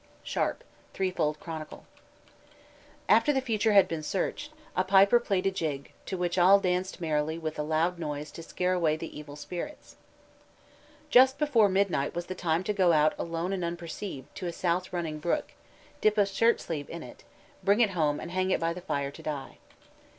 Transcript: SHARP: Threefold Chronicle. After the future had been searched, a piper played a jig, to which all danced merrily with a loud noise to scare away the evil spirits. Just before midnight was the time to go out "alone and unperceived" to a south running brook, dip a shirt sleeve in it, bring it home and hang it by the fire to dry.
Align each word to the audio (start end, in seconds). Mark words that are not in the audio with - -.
SHARP: 0.23 0.63
Threefold 0.95 1.39
Chronicle. 1.39 1.85
After 3.07 3.31
the 3.31 3.39
future 3.39 3.73
had 3.73 3.87
been 3.87 4.01
searched, 4.01 4.51
a 4.75 4.83
piper 4.83 5.19
played 5.19 5.45
a 5.45 5.51
jig, 5.51 5.91
to 6.07 6.17
which 6.17 6.39
all 6.39 6.59
danced 6.59 6.99
merrily 6.99 7.37
with 7.37 7.59
a 7.59 7.61
loud 7.61 7.99
noise 7.99 8.31
to 8.31 8.41
scare 8.41 8.73
away 8.73 8.97
the 8.97 9.15
evil 9.15 9.35
spirits. 9.35 9.97
Just 11.11 11.37
before 11.37 11.69
midnight 11.69 12.15
was 12.15 12.25
the 12.25 12.33
time 12.33 12.63
to 12.63 12.73
go 12.73 12.93
out 12.93 13.13
"alone 13.19 13.53
and 13.53 13.63
unperceived" 13.63 14.33
to 14.33 14.47
a 14.47 14.51
south 14.51 14.91
running 14.91 15.19
brook, 15.19 15.51
dip 16.01 16.17
a 16.17 16.25
shirt 16.25 16.59
sleeve 16.59 16.89
in 16.89 17.03
it, 17.03 17.23
bring 17.63 17.79
it 17.79 17.91
home 17.91 18.19
and 18.19 18.31
hang 18.31 18.49
it 18.49 18.59
by 18.59 18.73
the 18.73 18.81
fire 18.81 19.11
to 19.11 19.21
dry. 19.21 19.59